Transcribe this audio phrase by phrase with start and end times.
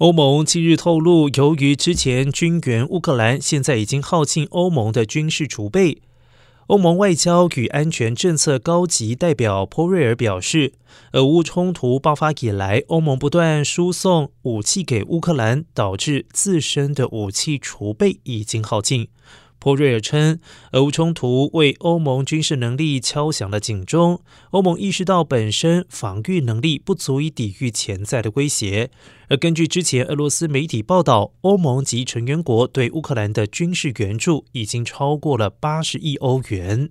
[0.00, 6.00] 欧盟近日透露，由于之前军援乌克兰，现在已经耗尽欧盟的军事储备。
[6.68, 10.72] 欧盟外交与安全政策高级代表波瑞尔表示，
[11.12, 19.08] 俄乌冲突爆发以来，欧盟不断输送武器给乌克兰，导致自身的武器储备已经耗尽。
[19.60, 20.40] 波瑞尔称，
[20.72, 24.22] 俄乌冲突为欧盟军事能力敲响了警钟。
[24.52, 28.90] 欧盟意识到本身防御能力不足以抵御潜在的威胁。
[29.28, 36.88] 而根据之前俄罗斯媒体报道，欧盟及成员国对乌克兰的军事援助已经超过了八十亿欧元。